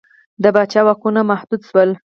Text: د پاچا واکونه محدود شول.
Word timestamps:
د 0.43 0.45
پاچا 0.55 0.81
واکونه 0.85 1.21
محدود 1.31 1.61
شول. 1.69 1.89